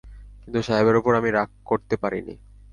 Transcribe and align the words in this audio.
কিন্তু 0.41 0.59
সাহেবের 0.61 0.95
উপর 0.95 1.11
আমি 1.15 1.29
রাগ 1.31 1.49
করতে 1.65 1.95
পারি 1.97 2.19
নি। 2.21 2.35